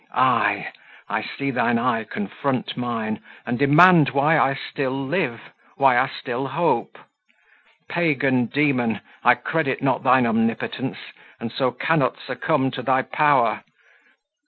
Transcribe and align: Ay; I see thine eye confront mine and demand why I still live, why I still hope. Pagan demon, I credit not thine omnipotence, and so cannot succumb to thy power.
Ay; 0.15 0.67
I 1.09 1.21
see 1.21 1.51
thine 1.51 1.77
eye 1.77 2.05
confront 2.05 2.75
mine 2.75 3.21
and 3.45 3.59
demand 3.59 4.09
why 4.09 4.35
I 4.35 4.55
still 4.55 4.99
live, 5.05 5.51
why 5.75 5.95
I 5.95 6.07
still 6.07 6.47
hope. 6.47 6.97
Pagan 7.87 8.47
demon, 8.47 9.01
I 9.23 9.35
credit 9.35 9.83
not 9.83 10.01
thine 10.01 10.25
omnipotence, 10.25 10.97
and 11.39 11.51
so 11.51 11.69
cannot 11.69 12.17
succumb 12.19 12.71
to 12.71 12.81
thy 12.81 13.03
power. 13.03 13.61